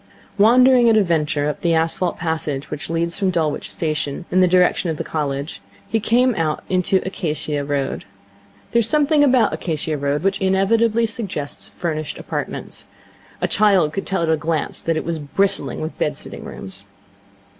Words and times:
Wandering 0.39 0.89
at 0.89 0.97
a 0.97 1.03
venture 1.03 1.47
up 1.47 1.61
the 1.61 1.75
asphalt 1.75 2.17
passage 2.17 2.71
which 2.71 2.89
leads 2.89 3.19
from 3.19 3.29
Dulwich 3.29 3.71
station 3.71 4.25
in 4.31 4.39
the 4.39 4.47
direction 4.47 4.89
of 4.89 4.97
the 4.97 5.03
College, 5.03 5.61
he 5.87 5.99
came 5.99 6.33
out 6.33 6.63
into 6.69 7.03
Acacia 7.05 7.63
Road. 7.63 8.05
There 8.71 8.79
is 8.79 8.89
something 8.89 9.23
about 9.23 9.53
Acacia 9.53 9.99
Road 9.99 10.23
which 10.23 10.41
inevitably 10.41 11.05
suggests 11.05 11.69
furnished 11.69 12.17
apartments. 12.17 12.87
A 13.41 13.47
child 13.47 13.93
could 13.93 14.07
tell 14.07 14.23
at 14.23 14.29
a 14.31 14.37
glance 14.37 14.81
that 14.81 14.97
it 14.97 15.05
was 15.05 15.19
bristling 15.19 15.81
with 15.81 15.95
bed 15.99 16.17
sitting 16.17 16.45
rooms. 16.45 16.87